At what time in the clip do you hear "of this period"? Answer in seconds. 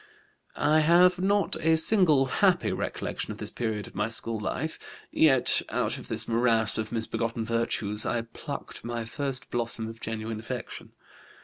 3.31-3.85